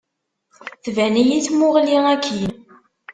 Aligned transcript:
Tban-iyi 0.83 1.39
tmuɣli 1.45 1.97
akkin. 2.13 2.51